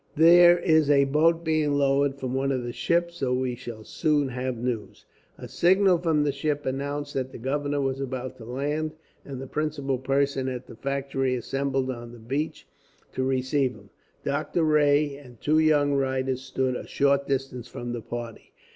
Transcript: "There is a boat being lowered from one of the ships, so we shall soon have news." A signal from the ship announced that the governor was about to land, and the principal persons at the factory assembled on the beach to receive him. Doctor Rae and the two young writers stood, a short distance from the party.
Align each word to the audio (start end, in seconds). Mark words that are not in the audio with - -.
"There 0.15 0.57
is 0.57 0.89
a 0.89 1.05
boat 1.05 1.43
being 1.43 1.73
lowered 1.77 2.15
from 2.15 2.33
one 2.33 2.51
of 2.51 2.63
the 2.63 2.73
ships, 2.73 3.17
so 3.17 3.35
we 3.35 3.53
shall 3.53 3.83
soon 3.83 4.29
have 4.29 4.57
news." 4.57 5.05
A 5.37 5.47
signal 5.47 5.99
from 5.99 6.23
the 6.23 6.31
ship 6.31 6.65
announced 6.65 7.13
that 7.13 7.31
the 7.31 7.37
governor 7.37 7.81
was 7.81 7.99
about 7.99 8.35
to 8.37 8.45
land, 8.45 8.95
and 9.23 9.39
the 9.39 9.45
principal 9.45 9.99
persons 9.99 10.49
at 10.49 10.65
the 10.65 10.75
factory 10.75 11.35
assembled 11.35 11.91
on 11.91 12.13
the 12.13 12.17
beach 12.17 12.65
to 13.13 13.21
receive 13.23 13.73
him. 13.75 13.91
Doctor 14.23 14.63
Rae 14.63 15.17
and 15.17 15.37
the 15.37 15.43
two 15.43 15.59
young 15.59 15.93
writers 15.93 16.41
stood, 16.41 16.75
a 16.75 16.87
short 16.87 17.27
distance 17.27 17.67
from 17.67 17.93
the 17.93 18.01
party. 18.01 18.53